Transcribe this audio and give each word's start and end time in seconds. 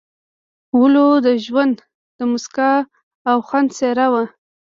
ولو 0.79 1.07
د 1.25 1.27
ژوند 1.45 1.77
د 2.17 2.19
موسکا 2.31 2.71
او 3.29 3.37
خندا 3.47 3.73
څېره 3.77 4.07
وه. 4.13 4.23